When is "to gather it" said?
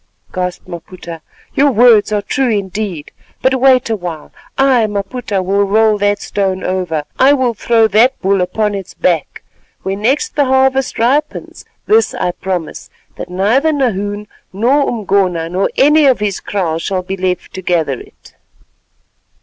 17.53-18.33